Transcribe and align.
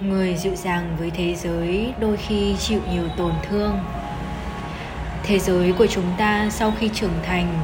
người 0.00 0.36
dịu 0.36 0.54
dàng 0.54 0.96
với 0.98 1.10
thế 1.10 1.34
giới 1.34 1.92
đôi 2.00 2.16
khi 2.16 2.56
chịu 2.58 2.80
nhiều 2.92 3.04
tổn 3.16 3.32
thương. 3.48 3.78
Thế 5.22 5.38
giới 5.38 5.72
của 5.72 5.86
chúng 5.86 6.04
ta 6.18 6.48
sau 6.50 6.72
khi 6.78 6.88
trưởng 6.88 7.14
thành, 7.26 7.58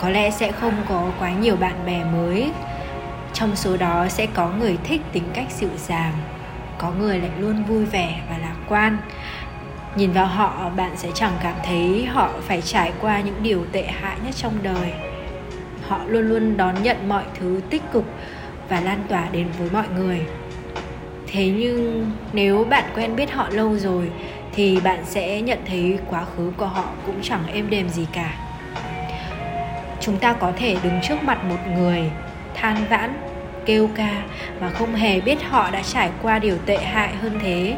có 0.00 0.10
lẽ 0.10 0.30
sẽ 0.30 0.52
không 0.52 0.74
có 0.88 1.10
quá 1.18 1.30
nhiều 1.30 1.56
bạn 1.56 1.86
bè 1.86 2.04
mới. 2.04 2.52
Trong 3.32 3.56
số 3.56 3.76
đó 3.76 4.08
sẽ 4.08 4.26
có 4.34 4.48
người 4.48 4.78
thích 4.84 5.00
tính 5.12 5.24
cách 5.34 5.46
dịu 5.50 5.70
dàng, 5.76 6.12
có 6.78 6.90
người 6.90 7.18
lại 7.18 7.30
luôn 7.38 7.64
vui 7.64 7.84
vẻ 7.84 8.20
và 8.30 8.38
lạc 8.38 8.56
quan. 8.68 8.98
Nhìn 9.96 10.12
vào 10.12 10.26
họ, 10.26 10.70
bạn 10.76 10.96
sẽ 10.96 11.08
chẳng 11.14 11.32
cảm 11.42 11.54
thấy 11.64 12.04
họ 12.04 12.30
phải 12.40 12.60
trải 12.60 12.92
qua 13.00 13.20
những 13.20 13.42
điều 13.42 13.64
tệ 13.72 13.86
hại 13.86 14.16
nhất 14.24 14.34
trong 14.36 14.54
đời. 14.62 14.92
Họ 15.88 16.00
luôn 16.06 16.28
luôn 16.28 16.56
đón 16.56 16.82
nhận 16.82 17.08
mọi 17.08 17.24
thứ 17.40 17.60
tích 17.70 17.82
cực 17.92 18.04
và 18.68 18.80
lan 18.80 19.02
tỏa 19.08 19.28
đến 19.32 19.46
với 19.58 19.70
mọi 19.70 19.86
người 19.96 20.26
thế 21.32 21.46
nhưng 21.46 22.10
nếu 22.32 22.64
bạn 22.64 22.84
quen 22.94 23.16
biết 23.16 23.30
họ 23.32 23.48
lâu 23.50 23.76
rồi, 23.76 24.10
thì 24.52 24.80
bạn 24.80 24.98
sẽ 25.04 25.40
nhận 25.40 25.58
thấy 25.66 25.98
quá 26.10 26.24
khứ 26.36 26.52
của 26.56 26.66
họ 26.66 26.84
cũng 27.06 27.16
chẳng 27.22 27.46
êm 27.52 27.70
đềm 27.70 27.88
gì 27.88 28.06
cả. 28.12 28.34
Chúng 30.00 30.16
ta 30.16 30.32
có 30.32 30.52
thể 30.56 30.76
đứng 30.82 31.00
trước 31.02 31.22
mặt 31.22 31.44
một 31.44 31.58
người 31.76 32.10
than 32.54 32.84
vãn, 32.90 33.14
kêu 33.66 33.90
ca 33.96 34.22
mà 34.60 34.70
không 34.70 34.94
hề 34.94 35.20
biết 35.20 35.42
họ 35.42 35.70
đã 35.70 35.82
trải 35.82 36.10
qua 36.22 36.38
điều 36.38 36.58
tệ 36.66 36.76
hại 36.78 37.14
hơn 37.14 37.38
thế. 37.42 37.76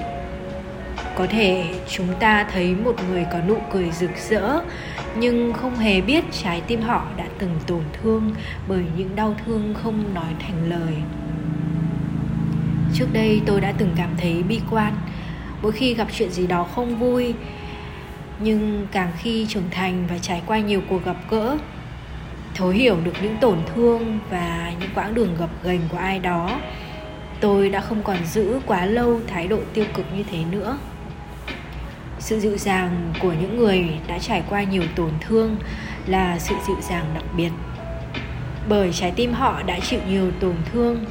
Có 1.17 1.27
thể 1.27 1.65
chúng 1.89 2.09
ta 2.21 2.47
thấy 2.53 2.75
một 2.85 2.95
người 3.11 3.27
có 3.33 3.39
nụ 3.49 3.57
cười 3.73 3.91
rực 3.91 4.11
rỡ, 4.29 4.61
nhưng 5.17 5.53
không 5.53 5.77
hề 5.77 6.01
biết 6.01 6.25
trái 6.43 6.63
tim 6.67 6.81
họ 6.81 7.07
đã 7.17 7.25
từng 7.39 7.55
tổn 7.67 7.83
thương 7.93 8.35
bởi 8.69 8.83
những 8.97 9.17
đau 9.17 9.35
thương 9.47 9.75
không 9.83 10.15
nói 10.15 10.35
thành 10.41 10.71
lời 10.71 10.95
trước 12.95 13.07
đây 13.13 13.41
tôi 13.47 13.61
đã 13.61 13.73
từng 13.79 13.91
cảm 13.97 14.11
thấy 14.19 14.43
bi 14.43 14.61
quan. 14.71 14.97
Mỗi 15.63 15.73
khi 15.73 15.95
gặp 15.95 16.09
chuyện 16.19 16.31
gì 16.31 16.47
đó 16.47 16.67
không 16.75 16.99
vui, 16.99 17.35
nhưng 18.41 18.87
càng 18.93 19.13
khi 19.19 19.47
trưởng 19.49 19.71
thành 19.71 20.07
và 20.11 20.19
trải 20.19 20.43
qua 20.47 20.59
nhiều 20.59 20.83
cuộc 20.89 21.05
gặp 21.05 21.17
gỡ, 21.31 21.59
thấu 22.55 22.69
hiểu 22.69 22.97
được 23.05 23.13
những 23.23 23.37
tổn 23.41 23.59
thương 23.75 24.19
và 24.31 24.73
những 24.81 24.91
quãng 24.95 25.15
đường 25.15 25.37
gập 25.39 25.65
ghềnh 25.65 25.81
của 25.89 25.99
ai 25.99 26.19
đó, 26.19 26.61
tôi 27.41 27.69
đã 27.69 27.81
không 27.81 28.03
còn 28.03 28.17
giữ 28.27 28.61
quá 28.67 28.87
lâu 28.87 29.21
thái 29.27 29.49
độ 29.49 29.59
tiêu 29.75 29.85
cực 29.95 30.07
như 30.17 30.23
thế 30.31 30.39
nữa. 30.51 30.79
Sự 32.19 32.41
dịu 32.41 32.59
dàng 32.59 33.13
của 33.21 33.33
những 33.33 33.57
người 33.57 33.87
đã 34.09 34.19
trải 34.19 34.43
qua 34.49 34.63
nhiều 34.63 34.83
tổn 34.97 35.11
thương 35.21 35.57
là 36.07 36.39
sự 36.39 36.55
dịu 36.67 36.77
dàng 36.81 37.05
đặc 37.15 37.25
biệt, 37.37 37.51
bởi 38.69 38.93
trái 38.93 39.13
tim 39.17 39.33
họ 39.33 39.63
đã 39.63 39.81
chịu 39.81 40.01
nhiều 40.09 40.31
tổn 40.41 40.55
thương 40.73 41.05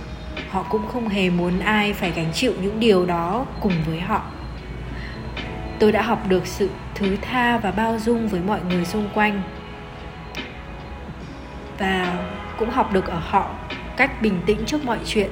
họ 0.52 0.64
cũng 0.70 0.88
không 0.88 1.08
hề 1.08 1.30
muốn 1.30 1.60
ai 1.60 1.94
phải 1.94 2.12
gánh 2.12 2.34
chịu 2.34 2.54
những 2.62 2.80
điều 2.80 3.06
đó 3.06 3.46
cùng 3.60 3.74
với 3.86 4.00
họ. 4.00 4.22
Tôi 5.80 5.92
đã 5.92 6.02
học 6.02 6.28
được 6.28 6.48
sự 6.48 6.70
thứ 6.96 7.16
tha 7.22 7.58
và 7.58 7.72
bao 7.72 8.00
dung 8.00 8.28
với 8.28 8.42
mọi 8.42 8.60
người 8.70 8.86
xung 8.86 9.10
quanh. 9.14 9.42
Và 11.78 12.24
cũng 12.60 12.70
học 12.70 12.94
được 12.94 13.08
ở 13.08 13.20
họ 13.20 13.50
cách 13.98 14.22
bình 14.22 14.42
tĩnh 14.46 14.66
trước 14.66 14.86
mọi 14.86 15.00
chuyện. 15.06 15.30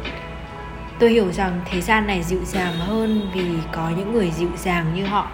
Tôi 1.00 1.10
hiểu 1.10 1.32
rằng 1.32 1.62
thế 1.66 1.82
gian 1.82 2.08
này 2.08 2.24
dịu 2.24 2.46
dàng 2.46 2.74
hơn 2.74 3.30
vì 3.34 3.46
có 3.72 3.90
những 3.98 4.14
người 4.14 4.32
dịu 4.32 4.50
dàng 4.58 4.86
như 4.96 5.06
họ. 5.06 5.28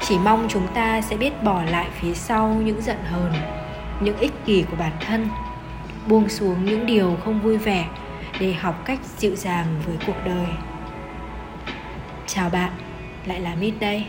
Chỉ 0.00 0.18
mong 0.18 0.46
chúng 0.48 0.66
ta 0.74 1.00
sẽ 1.00 1.16
biết 1.16 1.42
bỏ 1.42 1.62
lại 1.62 1.86
phía 2.00 2.14
sau 2.14 2.48
những 2.64 2.82
giận 2.82 2.98
hờn, 3.10 3.32
những 4.00 4.16
ích 4.18 4.32
kỷ 4.44 4.64
của 4.70 4.76
bản 4.76 4.92
thân, 5.06 5.28
buông 6.06 6.28
xuống 6.28 6.64
những 6.64 6.86
điều 6.86 7.16
không 7.24 7.40
vui 7.40 7.56
vẻ 7.56 7.84
để 8.40 8.52
học 8.52 8.82
cách 8.84 9.00
dịu 9.18 9.36
dàng 9.36 9.66
với 9.86 9.96
cuộc 10.06 10.16
đời. 10.24 10.46
Chào 12.26 12.50
bạn 12.50 12.72
lại 13.26 13.40
là 13.40 13.54
mít 13.54 13.74
đây 13.80 14.06